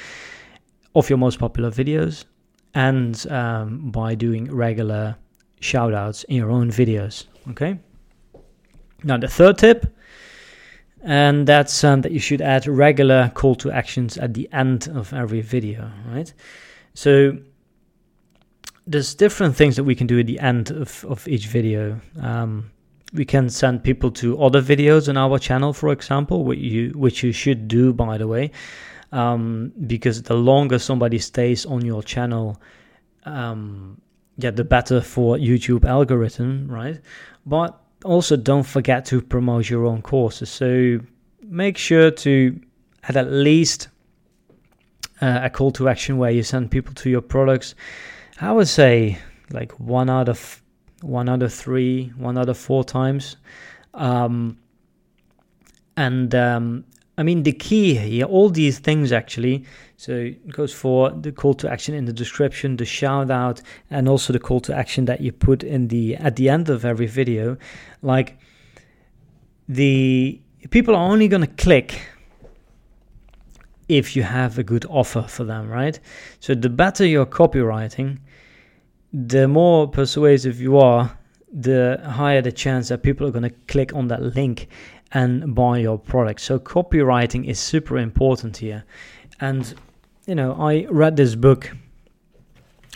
of 0.95 1.09
your 1.09 1.17
most 1.17 1.39
popular 1.39 1.71
videos 1.71 2.25
and 2.73 3.29
um, 3.31 3.91
by 3.91 4.15
doing 4.15 4.53
regular 4.53 5.15
shout 5.59 5.93
outs 5.93 6.23
in 6.25 6.38
your 6.38 6.51
own 6.51 6.71
videos. 6.71 7.25
Okay. 7.51 7.79
Now, 9.03 9.17
the 9.17 9.27
third 9.27 9.57
tip, 9.57 9.95
and 11.01 11.47
that's 11.47 11.83
um, 11.83 12.01
that 12.01 12.11
you 12.11 12.19
should 12.19 12.41
add 12.41 12.67
regular 12.67 13.31
call 13.33 13.55
to 13.55 13.71
actions 13.71 14.17
at 14.17 14.33
the 14.33 14.49
end 14.51 14.89
of 14.89 15.13
every 15.13 15.41
video, 15.41 15.91
right? 16.07 16.31
So, 16.93 17.37
there's 18.85 19.13
different 19.13 19.55
things 19.55 19.75
that 19.75 19.83
we 19.83 19.95
can 19.95 20.07
do 20.07 20.19
at 20.19 20.27
the 20.27 20.39
end 20.39 20.71
of, 20.71 21.05
of 21.05 21.27
each 21.27 21.47
video. 21.47 22.01
Um, 22.19 22.71
we 23.13 23.23
can 23.25 23.49
send 23.49 23.83
people 23.83 24.11
to 24.11 24.41
other 24.41 24.61
videos 24.61 25.07
on 25.09 25.17
our 25.17 25.39
channel, 25.39 25.73
for 25.73 25.91
example, 25.91 26.43
which 26.43 26.59
you 26.59 26.89
which 26.91 27.23
you 27.23 27.31
should 27.31 27.67
do, 27.67 27.93
by 27.93 28.17
the 28.17 28.27
way, 28.27 28.51
um, 29.11 29.71
because 29.87 30.21
the 30.23 30.35
longer 30.35 30.79
somebody 30.79 31.19
stays 31.19 31.65
on 31.65 31.85
your 31.85 32.03
channel, 32.03 32.61
um, 33.25 34.01
yeah, 34.39 34.51
the 34.51 34.63
better 34.63 35.01
for 35.01 35.38
YouTube 35.38 35.86
algorithm, 35.86 36.67
right? 36.69 37.00
But 37.46 37.79
also 38.05 38.38
don't 38.38 38.63
forget 38.63 39.05
to 39.05 39.22
promote 39.22 39.69
your 39.69 39.86
own 39.86 40.01
courses. 40.01 40.50
So 40.50 41.00
make 41.43 41.77
sure 41.77 42.12
to 42.12 42.60
add 43.03 43.17
at 43.17 43.31
least 43.31 43.89
uh, 45.22 45.41
a 45.43 45.50
call 45.50 45.72
to 45.72 45.89
action 45.89 46.17
where 46.17 46.31
you 46.31 46.43
send 46.43 46.72
people 46.72 46.93
to 46.96 47.10
your 47.10 47.22
products. 47.22 47.75
I 48.39 48.51
would 48.51 48.69
say 48.69 49.19
like 49.51 49.74
one 49.79 50.10
out 50.10 50.29
of 50.29 50.62
one 51.01 51.29
out 51.29 51.43
of 51.43 51.53
three, 51.53 52.12
one 52.17 52.38
out 52.38 52.50
of 52.50 52.58
four 52.58 52.84
times. 52.84 53.38
Um, 53.93 54.58
and 55.98 56.34
um, 56.36 56.86
I 57.19 57.23
mean, 57.23 57.43
the 57.43 57.51
key 57.51 57.95
here, 57.95 58.25
all 58.25 58.49
these 58.49 58.79
things 58.79 59.11
actually, 59.11 59.65
so 59.97 60.13
it 60.13 60.53
goes 60.53 60.73
for 60.73 61.11
the 61.11 61.33
call 61.33 61.53
to 61.55 61.69
action 61.69 61.93
in 61.93 62.05
the 62.05 62.13
description, 62.13 62.77
the 62.77 62.85
shout 62.85 63.29
out, 63.29 63.61
and 63.89 64.07
also 64.07 64.31
the 64.31 64.39
call 64.39 64.61
to 64.61 64.73
action 64.73 65.03
that 65.05 65.19
you 65.19 65.33
put 65.33 65.61
in 65.61 65.89
the 65.89 66.15
at 66.15 66.38
the 66.38 66.47
end 66.47 66.69
of 66.69 66.85
every 66.85 67.07
video. 67.07 67.57
Like 68.01 68.39
the 69.67 70.39
people 70.69 70.95
are 70.95 71.11
only 71.11 71.27
going 71.27 71.41
to 71.41 71.63
click 71.65 72.01
if 73.89 74.15
you 74.15 74.23
have 74.23 74.57
a 74.57 74.63
good 74.63 74.85
offer 74.85 75.23
for 75.23 75.43
them, 75.43 75.67
right? 75.67 75.99
So 76.39 76.55
the 76.55 76.69
better 76.69 77.05
your 77.05 77.25
copywriting, 77.25 78.19
the 79.11 79.45
more 79.49 79.89
persuasive 79.89 80.61
you 80.61 80.77
are, 80.77 81.18
the 81.51 81.99
higher 82.03 82.41
the 82.41 82.51
chance 82.51 82.89
that 82.89 83.03
people 83.03 83.27
are 83.27 83.31
going 83.31 83.43
to 83.43 83.55
click 83.67 83.93
on 83.93 84.07
that 84.07 84.21
link 84.35 84.67
and 85.11 85.55
buy 85.55 85.79
your 85.79 85.97
product. 85.97 86.41
So 86.41 86.59
copywriting 86.59 87.45
is 87.47 87.59
super 87.59 87.97
important 87.97 88.57
here. 88.57 88.83
And 89.39 89.73
you 90.25 90.35
know, 90.35 90.53
I 90.53 90.85
read 90.89 91.15
this 91.15 91.35
book 91.35 91.71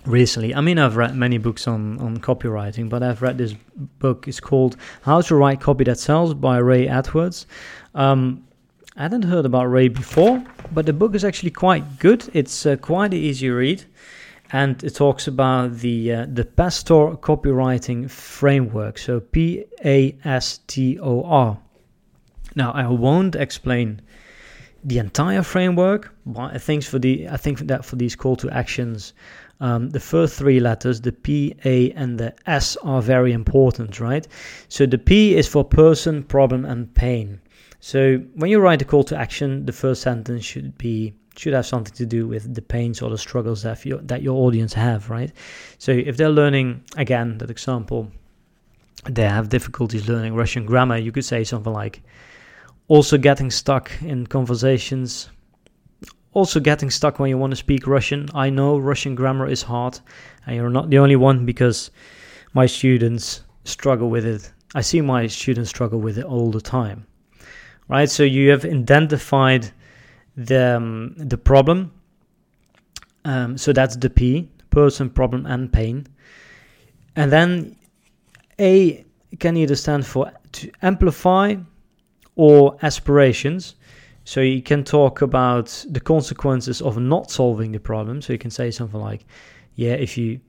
recently. 0.06 0.54
I 0.54 0.62
mean, 0.62 0.78
I've 0.78 0.98
read 0.98 1.16
many 1.16 1.38
books 1.38 1.68
on 1.68 2.00
on 2.00 2.18
copywriting, 2.18 2.90
but 2.90 3.02
I've 3.02 3.22
read 3.22 3.38
this 3.38 3.56
book. 4.00 4.28
It's 4.28 4.40
called 4.40 4.78
How 5.02 5.22
to 5.22 5.36
Write 5.36 5.62
Copy 5.62 5.84
That 5.86 6.00
Sells 6.00 6.34
by 6.34 6.58
Ray 6.58 6.88
Edwards. 6.88 7.48
Um, 7.96 8.46
I 8.96 9.04
hadn't 9.04 9.24
heard 9.24 9.46
about 9.46 9.66
Ray 9.66 9.88
before, 9.88 10.44
but 10.72 10.86
the 10.86 10.94
book 10.94 11.16
is 11.16 11.26
actually 11.26 11.50
quite 11.50 11.98
good. 11.98 12.30
It's 12.34 12.66
uh, 12.66 12.76
quite 12.76 13.14
an 13.14 13.20
easy 13.20 13.50
read, 13.50 13.86
and 14.54 14.84
it 14.84 14.94
talks 14.96 15.28
about 15.28 15.80
the 15.80 16.14
uh, 16.14 16.26
the 16.32 16.46
Pastor 16.46 17.18
copywriting 17.18 18.10
framework. 18.10 18.98
So 19.00 19.20
P 19.20 19.66
A 19.84 20.16
S 20.24 20.60
T 20.68 21.00
O 21.00 21.24
R. 21.24 21.60
Now 22.56 22.72
I 22.72 22.88
won't 22.88 23.36
explain 23.36 24.02
the 24.84 25.00
entire 25.00 25.42
framework, 25.42 26.14
but 26.26 26.54
I 26.54 26.60
think 26.60 26.84
for 26.84 27.00
the 27.00 27.28
I 27.28 27.38
think 27.38 27.60
that 27.68 27.84
for 27.84 27.96
these 27.96 28.16
call 28.16 28.36
to 28.38 28.50
actions, 28.52 29.14
um, 29.60 29.90
the 29.90 30.00
first 30.00 30.36
three 30.36 30.60
letters, 30.60 31.02
the 31.02 31.12
P, 31.12 31.56
A, 31.66 31.92
and 31.92 32.20
the 32.20 32.36
S, 32.46 32.78
are 32.84 33.02
very 33.02 33.34
important, 33.34 34.00
right? 34.00 34.28
So 34.68 34.86
the 34.86 35.00
P 35.00 35.36
is 35.36 35.48
for 35.48 35.64
person, 35.64 36.24
problem, 36.24 36.64
and 36.66 36.94
pain. 36.94 37.40
So 37.80 38.18
when 38.36 38.52
you 38.52 38.60
write 38.60 38.82
a 38.82 38.86
call 38.86 39.04
to 39.06 39.18
action, 39.18 39.66
the 39.66 39.74
first 39.74 40.02
sentence 40.04 40.46
should 40.46 40.78
be 40.78 41.14
should 41.36 41.54
have 41.54 41.66
something 41.66 41.94
to 41.96 42.06
do 42.06 42.28
with 42.28 42.54
the 42.54 42.62
pains 42.62 43.02
or 43.02 43.10
the 43.10 43.18
struggles 43.18 43.64
that 43.64 43.86
your, 43.86 44.00
that 44.00 44.22
your 44.22 44.36
audience 44.46 44.74
have, 44.74 45.10
right? 45.10 45.32
So 45.78 45.92
if 45.92 46.18
they're 46.18 46.30
learning 46.30 46.84
again, 46.98 47.38
that 47.40 47.50
example, 47.50 48.12
they 49.10 49.24
have 49.24 49.50
difficulties 49.50 50.08
learning 50.08 50.36
Russian 50.36 50.66
grammar, 50.66 50.98
you 50.98 51.12
could 51.12 51.26
say 51.26 51.44
something 51.44 51.74
like 51.74 52.02
also 52.88 53.18
getting 53.18 53.50
stuck 53.50 53.92
in 54.02 54.28
conversations 54.28 55.30
also 56.34 56.60
getting 56.60 56.90
stuck 56.90 57.20
when 57.20 57.30
you 57.30 57.38
want 57.38 57.52
to 57.52 57.58
speak 57.58 57.88
Russian. 57.88 58.28
I 58.34 58.50
know 58.50 58.78
Russian 58.78 59.16
grammar 59.16 59.48
is 59.48 59.62
hard, 59.62 60.00
and 60.46 60.56
you're 60.56 60.70
not 60.70 60.90
the 60.90 60.98
only 60.98 61.16
one 61.16 61.46
because 61.46 61.92
my 62.54 62.66
students 62.66 63.44
struggle 63.64 64.10
with 64.10 64.26
it. 64.26 64.52
I 64.76 64.82
see 64.82 65.02
my 65.02 65.28
students 65.28 65.70
struggle 65.70 66.00
with 66.00 66.18
it 66.18 66.26
all 66.26 66.52
the 66.52 66.62
time. 66.62 67.06
Right? 67.88 68.10
So 68.10 68.24
you 68.24 68.50
have 68.50 68.66
identified 68.66 69.72
the 70.36 70.78
um, 70.78 71.14
the 71.18 71.38
problem. 71.38 71.92
Um, 73.26 73.58
so 73.58 73.72
that's 73.72 73.96
the 73.96 74.10
P, 74.10 74.50
person, 74.70 75.10
problem, 75.10 75.46
and 75.46 75.72
pain. 75.72 76.08
And 77.16 77.32
then 77.32 77.76
A 78.60 79.06
can 79.40 79.56
either 79.58 79.76
stand 79.76 80.06
for 80.06 80.32
to 80.54 80.72
amplify 80.82 81.56
or 82.36 82.78
aspirations. 82.82 83.76
So 84.26 84.42
you 84.42 84.62
can 84.62 84.84
talk 84.84 85.22
about 85.22 85.86
the 85.90 86.00
consequences 86.00 86.82
of 86.82 86.98
not 86.98 87.30
solving 87.30 87.72
the 87.72 87.80
problem. 87.80 88.22
So 88.22 88.34
you 88.34 88.40
can 88.40 88.52
say 88.52 88.72
something 88.72 89.00
like, 89.00 89.26
"Yeah, 89.76 89.94
if 89.94 90.18
you 90.18 90.40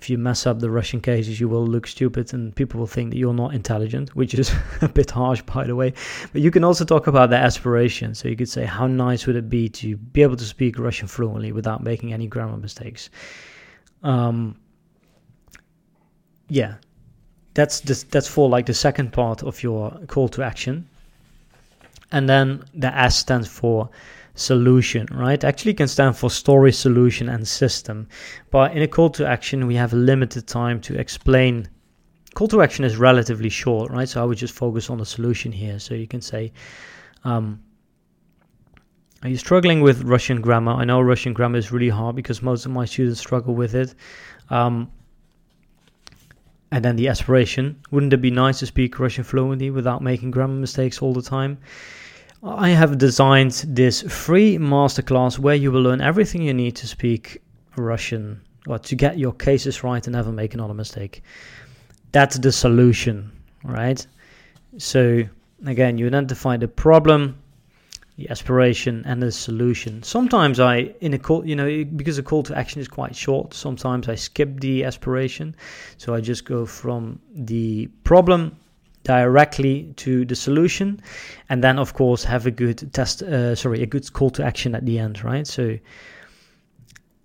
if 0.00 0.08
you 0.08 0.18
mess 0.18 0.46
up 0.46 0.60
the 0.60 0.70
Russian 0.70 1.00
cases, 1.00 1.40
you 1.40 1.48
will 1.48 1.66
look 1.66 1.86
stupid, 1.86 2.32
and 2.32 2.54
people 2.54 2.80
will 2.80 2.86
think 2.86 3.10
that 3.10 3.18
you're 3.18 3.34
not 3.34 3.54
intelligent," 3.54 4.14
which 4.16 4.34
is 4.34 4.52
a 4.80 4.88
bit 4.88 5.10
harsh, 5.10 5.42
by 5.42 5.64
the 5.64 5.76
way. 5.76 5.92
But 6.32 6.42
you 6.42 6.50
can 6.50 6.64
also 6.64 6.84
talk 6.84 7.06
about 7.06 7.30
the 7.30 7.36
aspiration. 7.36 8.14
So 8.14 8.28
you 8.28 8.36
could 8.36 8.48
say, 8.48 8.64
"How 8.64 8.86
nice 8.86 9.26
would 9.26 9.36
it 9.36 9.48
be 9.48 9.68
to 9.68 9.96
be 9.96 10.22
able 10.22 10.36
to 10.36 10.44
speak 10.44 10.78
Russian 10.78 11.08
fluently 11.08 11.52
without 11.52 11.82
making 11.82 12.12
any 12.12 12.26
grammar 12.26 12.56
mistakes?" 12.56 13.10
Um, 14.02 14.56
yeah, 16.48 16.76
that's 17.54 17.80
that's 17.80 18.28
for 18.28 18.48
like 18.48 18.66
the 18.66 18.74
second 18.74 19.12
part 19.12 19.42
of 19.42 19.62
your 19.62 19.90
call 20.06 20.28
to 20.30 20.42
action 20.42 20.88
and 22.12 22.28
then 22.28 22.64
the 22.74 22.96
S 22.96 23.16
stands 23.16 23.48
for 23.48 23.90
solution, 24.40 25.06
right? 25.12 25.42
Actually 25.44 25.74
can 25.74 25.88
stand 25.88 26.16
for 26.16 26.30
story, 26.30 26.72
solution, 26.72 27.28
and 27.28 27.46
system. 27.46 28.08
But 28.50 28.72
in 28.76 28.82
a 28.82 28.88
call 28.88 29.10
to 29.10 29.26
action, 29.26 29.66
we 29.66 29.74
have 29.76 29.92
limited 29.92 30.46
time 30.46 30.80
to 30.82 30.98
explain. 30.98 31.68
Call 32.34 32.48
to 32.48 32.62
action 32.62 32.84
is 32.84 32.96
relatively 32.96 33.48
short, 33.48 33.90
right? 33.90 34.08
So 34.08 34.22
I 34.22 34.24
would 34.24 34.38
just 34.38 34.54
focus 34.54 34.90
on 34.90 34.98
the 34.98 35.06
solution 35.06 35.52
here. 35.52 35.78
So 35.78 35.94
you 35.94 36.06
can 36.06 36.20
say, 36.20 36.52
um, 37.24 37.60
are 39.22 39.28
you 39.28 39.36
struggling 39.36 39.82
with 39.82 40.02
Russian 40.02 40.40
grammar? 40.40 40.72
I 40.72 40.84
know 40.84 41.00
Russian 41.00 41.34
grammar 41.34 41.58
is 41.58 41.70
really 41.70 41.90
hard 41.90 42.16
because 42.16 42.40
most 42.40 42.64
of 42.64 42.72
my 42.72 42.86
students 42.86 43.20
struggle 43.20 43.54
with 43.54 43.74
it. 43.74 43.94
Um, 44.48 44.90
and 46.72 46.84
then 46.84 46.96
the 46.96 47.08
aspiration 47.08 47.80
wouldn't 47.90 48.12
it 48.12 48.22
be 48.22 48.30
nice 48.30 48.60
to 48.60 48.66
speak 48.66 48.98
Russian 48.98 49.24
fluently 49.24 49.70
without 49.70 50.02
making 50.02 50.30
grammar 50.30 50.54
mistakes 50.54 51.02
all 51.02 51.12
the 51.12 51.22
time? 51.22 51.58
I 52.42 52.70
have 52.70 52.96
designed 52.96 53.52
this 53.68 54.00
free 54.00 54.56
masterclass 54.56 55.38
where 55.38 55.54
you 55.54 55.70
will 55.70 55.82
learn 55.82 56.00
everything 56.00 56.40
you 56.40 56.54
need 56.54 56.74
to 56.76 56.86
speak 56.86 57.42
Russian 57.76 58.40
or 58.66 58.78
to 58.78 58.94
get 58.96 59.18
your 59.18 59.32
cases 59.32 59.84
right 59.84 60.06
and 60.06 60.14
never 60.14 60.32
make 60.32 60.54
another 60.54 60.72
mistake. 60.72 61.22
That's 62.12 62.38
the 62.38 62.50
solution, 62.50 63.30
right? 63.62 64.04
So, 64.78 65.22
again, 65.66 65.98
you 65.98 66.06
identify 66.06 66.56
the 66.56 66.68
problem, 66.68 67.36
the 68.16 68.30
aspiration, 68.30 69.02
and 69.04 69.22
the 69.22 69.32
solution. 69.32 70.02
Sometimes 70.02 70.60
I, 70.60 70.94
in 71.02 71.12
a 71.12 71.18
call, 71.18 71.46
you 71.46 71.56
know, 71.56 71.84
because 71.84 72.16
a 72.16 72.22
call 72.22 72.42
to 72.44 72.56
action 72.56 72.80
is 72.80 72.88
quite 72.88 73.14
short, 73.14 73.52
sometimes 73.52 74.08
I 74.08 74.14
skip 74.14 74.60
the 74.60 74.84
aspiration. 74.84 75.54
So 75.98 76.14
I 76.14 76.22
just 76.22 76.46
go 76.46 76.64
from 76.64 77.20
the 77.34 77.88
problem 78.02 78.56
directly 79.02 79.92
to 79.96 80.24
the 80.24 80.34
solution 80.34 81.00
and 81.48 81.64
then 81.64 81.78
of 81.78 81.94
course 81.94 82.22
have 82.24 82.46
a 82.46 82.50
good 82.50 82.92
test 82.92 83.22
uh, 83.22 83.54
sorry 83.54 83.82
a 83.82 83.86
good 83.86 84.12
call 84.12 84.30
to 84.30 84.44
action 84.44 84.74
at 84.74 84.84
the 84.84 84.98
end 84.98 85.22
right? 85.24 85.46
So 85.46 85.78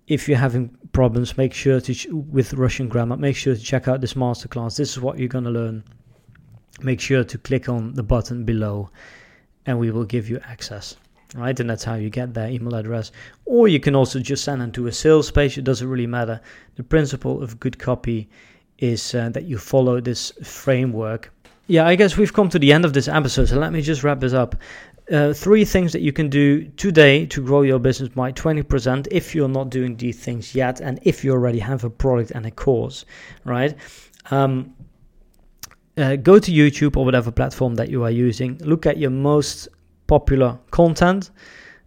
if 0.06 0.28
you're 0.28 0.38
having 0.38 0.76
problems 0.92 1.36
make 1.36 1.52
sure 1.52 1.80
to 1.80 1.94
ch- 1.94 2.08
with 2.10 2.54
russian 2.54 2.88
grammar 2.88 3.16
make 3.16 3.36
sure 3.36 3.54
to 3.54 3.60
check 3.60 3.88
out 3.88 4.00
this 4.00 4.14
masterclass. 4.14 4.76
This 4.76 4.92
is 4.92 5.00
what 5.00 5.18
you're 5.18 5.28
going 5.28 5.44
to 5.44 5.50
learn. 5.50 5.84
Make 6.80 7.00
sure 7.00 7.24
to 7.24 7.38
click 7.38 7.68
on 7.68 7.94
the 7.94 8.02
button 8.02 8.44
below 8.44 8.90
and 9.66 9.78
we 9.78 9.90
will 9.90 10.04
give 10.04 10.28
you 10.28 10.40
access 10.44 10.96
right? 11.34 11.58
And 11.58 11.68
that's 11.68 11.84
how 11.84 11.94
you 11.94 12.10
get 12.10 12.34
their 12.34 12.48
email 12.48 12.74
address. 12.74 13.12
Or 13.44 13.68
you 13.68 13.80
can 13.80 13.94
also 13.94 14.20
just 14.20 14.44
send 14.44 14.60
them 14.60 14.72
to 14.72 14.86
a 14.86 14.92
sales 14.92 15.30
page. 15.30 15.58
It 15.58 15.64
doesn't 15.64 15.88
really 15.88 16.06
matter. 16.06 16.40
The 16.76 16.82
principle 16.82 17.42
of 17.42 17.60
good 17.60 17.78
copy 17.78 18.28
is 18.78 19.14
uh, 19.14 19.30
that 19.30 19.44
you 19.44 19.58
follow 19.58 20.00
this 20.00 20.32
framework 20.42 21.32
yeah, 21.66 21.86
I 21.86 21.96
guess 21.96 22.16
we've 22.16 22.32
come 22.32 22.48
to 22.50 22.58
the 22.58 22.72
end 22.72 22.84
of 22.84 22.92
this 22.92 23.08
episode, 23.08 23.48
so 23.48 23.58
let 23.58 23.72
me 23.72 23.82
just 23.82 24.04
wrap 24.04 24.20
this 24.20 24.32
up. 24.32 24.54
Uh, 25.10 25.32
three 25.32 25.64
things 25.64 25.92
that 25.92 26.00
you 26.00 26.12
can 26.12 26.28
do 26.28 26.64
today 26.70 27.26
to 27.26 27.42
grow 27.42 27.62
your 27.62 27.78
business 27.78 28.08
by 28.08 28.32
20% 28.32 29.08
if 29.10 29.34
you're 29.34 29.48
not 29.48 29.70
doing 29.70 29.96
these 29.96 30.18
things 30.18 30.54
yet 30.54 30.80
and 30.80 30.98
if 31.02 31.24
you 31.24 31.32
already 31.32 31.60
have 31.60 31.84
a 31.84 31.90
product 31.90 32.32
and 32.32 32.46
a 32.46 32.50
course, 32.50 33.04
right? 33.44 33.76
Um, 34.30 34.74
uh, 35.96 36.16
go 36.16 36.38
to 36.38 36.50
YouTube 36.50 36.96
or 36.96 37.04
whatever 37.04 37.30
platform 37.30 37.74
that 37.76 37.88
you 37.88 38.04
are 38.04 38.10
using, 38.10 38.58
look 38.58 38.86
at 38.86 38.98
your 38.98 39.10
most 39.10 39.68
popular 40.06 40.58
content 40.70 41.30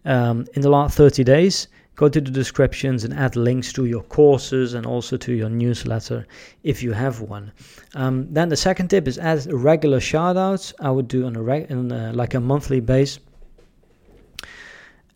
um, 0.05 0.45
in 0.53 0.61
the 0.61 0.69
last 0.69 0.97
30 0.97 1.23
days 1.23 1.67
go 1.99 2.07
to 2.07 2.21
the 2.21 2.31
descriptions 2.31 3.03
and 3.03 3.13
add 3.13 3.35
links 3.35 3.73
to 3.73 3.83
your 3.83 4.03
courses 4.03 4.73
and 4.73 4.85
also 4.85 5.17
to 5.17 5.33
your 5.33 5.49
newsletter 5.49 6.25
if 6.63 6.81
you 6.81 6.93
have 6.93 7.19
one. 7.19 7.51
Um, 7.93 8.25
then 8.33 8.47
the 8.47 8.55
second 8.55 8.87
tip 8.87 9.05
is 9.05 9.17
add 9.17 9.51
regular 9.51 9.99
shoutouts. 9.99 10.73
I 10.79 10.91
would 10.91 11.09
do 11.09 11.25
on 11.25 11.35
a, 11.35 11.41
reg- 11.41 11.69
on 11.69 11.91
a 11.91 12.13
like 12.13 12.35
a 12.35 12.39
monthly 12.39 12.79
base. 12.79 13.19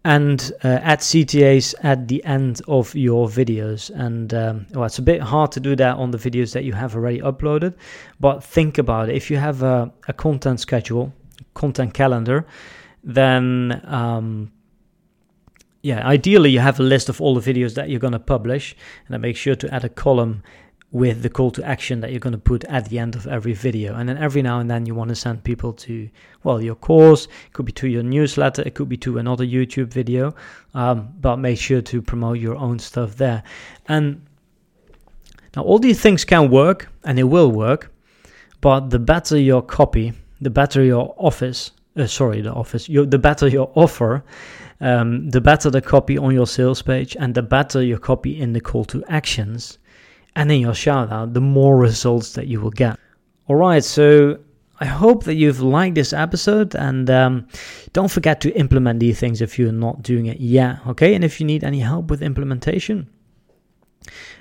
And 0.04 0.52
uh, 0.66 0.80
add 0.92 1.00
CTAs 1.00 1.74
at 1.84 2.10
the 2.10 2.22
end 2.26 2.62
of 2.68 2.94
your 2.94 3.30
videos. 3.30 3.90
And 3.90 4.34
um, 4.34 4.68
well, 4.72 4.84
it's 4.84 5.00
a 5.00 5.02
bit 5.02 5.22
hard 5.22 5.54
to 5.54 5.62
do 5.62 5.78
that 5.78 5.96
on 5.96 6.12
the 6.12 6.18
videos 6.18 6.52
that 6.52 6.66
you 6.66 6.74
have 6.74 6.98
already 6.98 7.22
uploaded, 7.22 7.76
but 8.20 8.44
think 8.44 8.78
about 8.78 9.08
it. 9.08 9.16
If 9.16 9.32
you 9.32 9.38
have 9.38 9.64
a, 9.64 9.90
a 10.10 10.14
content 10.14 10.60
schedule, 10.60 11.14
content 11.54 11.94
calendar, 11.94 12.46
then 13.06 13.82
um, 13.86 14.52
yeah, 15.84 16.08
ideally 16.08 16.50
you 16.50 16.60
have 16.60 16.80
a 16.80 16.84
list 16.84 17.10
of 17.10 17.22
all 17.22 17.36
the 17.36 17.54
videos 17.54 17.76
that 17.76 17.90
you're 17.90 18.00
going 18.00 18.14
to 18.14 18.20
publish, 18.20 18.76
and 19.06 19.14
then 19.14 19.22
make 19.22 19.36
sure 19.36 19.54
to 19.54 19.72
add 19.74 19.84
a 19.84 19.90
column 19.90 20.42
with 20.94 21.24
the 21.24 21.30
call 21.30 21.52
to 21.52 21.64
action 21.66 22.00
that 22.02 22.12
you're 22.12 22.20
going 22.20 22.32
to 22.32 22.40
put 22.40 22.64
at 22.66 22.88
the 22.88 23.00
end 23.00 23.16
of 23.16 23.28
every 23.28 23.52
video. 23.52 23.96
And 23.96 24.08
then 24.08 24.18
every 24.18 24.44
now 24.44 24.60
and 24.60 24.70
then 24.70 24.86
you 24.86 24.94
want 24.94 25.10
to 25.10 25.16
send 25.16 25.44
people 25.44 25.74
to, 25.74 26.08
well, 26.44 26.62
your 26.62 26.76
course, 26.76 27.26
it 27.26 27.54
could 27.54 27.66
be 27.66 27.72
to 27.74 27.88
your 27.88 28.04
newsletter, 28.04 28.62
it 28.62 28.76
could 28.76 28.88
be 28.88 28.98
to 28.98 29.18
another 29.18 29.46
YouTube 29.46 29.88
video, 29.88 30.36
um, 30.76 31.10
but 31.20 31.38
make 31.38 31.58
sure 31.60 31.82
to 31.82 32.02
promote 32.02 32.38
your 32.38 32.56
own 32.56 32.78
stuff 32.78 33.18
there. 33.18 33.44
And 33.88 34.26
now 35.56 35.64
all 35.64 35.80
these 35.80 36.00
things 36.00 36.24
can 36.24 36.50
work 36.52 36.90
and 37.04 37.18
they 37.18 37.24
will 37.24 37.52
work, 37.52 37.92
but 38.62 38.92
the 38.92 39.00
better 39.00 39.38
your 39.38 39.64
copy, 39.64 40.14
the 40.40 40.52
better 40.52 40.84
your 40.84 41.16
office, 41.18 41.72
uh, 41.98 42.06
sorry, 42.06 42.42
the 42.42 42.54
office, 42.54 42.88
your, 42.88 43.08
the 43.08 43.20
better 43.20 43.48
your 43.48 43.72
offer, 43.76 44.24
um, 44.84 45.30
the 45.30 45.40
better 45.40 45.70
the 45.70 45.82
copy 45.82 46.18
on 46.18 46.34
your 46.34 46.46
sales 46.46 46.82
page 46.82 47.16
and 47.18 47.34
the 47.34 47.42
better 47.42 47.82
your 47.82 47.98
copy 47.98 48.40
in 48.40 48.52
the 48.52 48.60
call 48.60 48.84
to 48.86 49.04
actions 49.08 49.80
and 50.36 50.52
in 50.52 50.60
your 50.60 50.74
shout 50.74 51.12
out, 51.12 51.34
the 51.34 51.42
more 51.42 51.78
results 51.78 52.34
that 52.34 52.48
you 52.48 52.60
will 52.60 52.72
get. 52.72 53.00
All 53.48 53.56
right, 53.56 53.84
so 53.84 54.40
I 54.80 54.86
hope 54.86 55.24
that 55.24 55.36
you've 55.36 55.62
liked 55.62 55.96
this 55.96 56.12
episode 56.12 56.76
and 56.76 57.10
um, 57.10 57.48
don't 57.94 58.12
forget 58.12 58.42
to 58.42 58.52
implement 58.58 59.00
these 59.00 59.20
things 59.20 59.42
if 59.42 59.58
you're 59.58 59.72
not 59.72 60.02
doing 60.02 60.26
it 60.26 60.42
yet. 60.42 60.80
Okay, 60.88 61.16
and 61.16 61.24
if 61.24 61.40
you 61.40 61.46
need 61.46 61.64
any 61.64 61.80
help 61.80 62.10
with 62.10 62.22
implementation, 62.22 63.10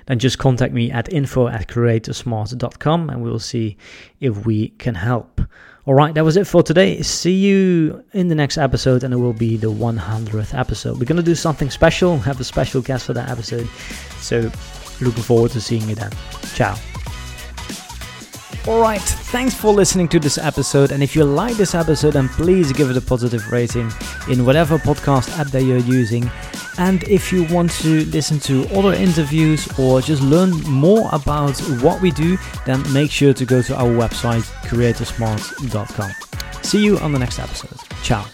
then 0.07 0.19
just 0.19 0.39
contact 0.39 0.73
me 0.73 0.91
at 0.91 1.13
info 1.13 1.47
at 1.47 1.69
creatorsmart.com 1.69 3.09
and 3.09 3.23
we'll 3.23 3.39
see 3.39 3.77
if 4.19 4.45
we 4.45 4.69
can 4.69 4.95
help. 4.95 5.39
All 5.85 5.93
right, 5.93 6.13
that 6.13 6.23
was 6.23 6.37
it 6.37 6.47
for 6.47 6.63
today. 6.63 7.01
See 7.01 7.33
you 7.33 8.05
in 8.13 8.29
the 8.29 8.35
next 8.35 8.57
episode, 8.57 9.03
and 9.03 9.13
it 9.13 9.17
will 9.17 9.33
be 9.33 9.57
the 9.57 9.69
100th 9.69 10.57
episode. 10.57 10.97
We're 10.97 11.05
going 11.05 11.17
to 11.17 11.23
do 11.23 11.35
something 11.35 11.69
special, 11.69 12.17
have 12.19 12.39
a 12.39 12.45
special 12.45 12.81
guest 12.81 13.05
for 13.05 13.13
that 13.13 13.29
episode. 13.29 13.67
So, 14.19 14.49
looking 15.01 15.23
forward 15.23 15.51
to 15.51 15.59
seeing 15.59 15.87
you 15.89 15.95
then. 15.95 16.11
Ciao. 16.55 16.77
Alright, 18.65 19.01
thanks 19.01 19.53
for 19.53 19.73
listening 19.73 20.07
to 20.07 20.19
this 20.19 20.37
episode. 20.37 20.93
And 20.93 21.03
if 21.03 21.17
you 21.17 21.25
like 21.25 21.57
this 21.57 21.75
episode, 21.75 22.11
then 22.11 22.29
please 22.29 22.71
give 22.71 22.89
it 22.89 22.95
a 22.95 23.01
positive 23.01 23.51
rating 23.51 23.91
in 24.29 24.45
whatever 24.45 24.77
podcast 24.77 25.37
app 25.37 25.47
that 25.47 25.63
you're 25.63 25.79
using. 25.79 26.31
And 26.77 27.03
if 27.03 27.31
you 27.31 27.43
want 27.45 27.71
to 27.81 28.05
listen 28.05 28.39
to 28.41 28.67
other 28.75 28.93
interviews 28.93 29.67
or 29.77 30.01
just 30.01 30.21
learn 30.21 30.51
more 30.61 31.09
about 31.11 31.57
what 31.81 32.01
we 32.01 32.11
do, 32.11 32.37
then 32.65 32.81
make 32.91 33.11
sure 33.11 33.33
to 33.33 33.45
go 33.45 33.61
to 33.61 33.75
our 33.75 33.89
website, 33.89 34.43
creatorsmart.com. 34.67 36.11
See 36.63 36.83
you 36.83 36.97
on 36.99 37.11
the 37.11 37.19
next 37.19 37.39
episode. 37.39 37.77
Ciao. 38.03 38.25